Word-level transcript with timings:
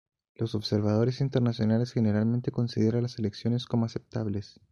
Los 0.33 0.55
observadores 0.55 1.21
internacionales 1.21 1.91
generalmente 1.91 2.49
consideraron 2.49 3.03
las 3.03 3.19
elecciones 3.19 3.67
como 3.67 3.85
aceptables. 3.85 4.59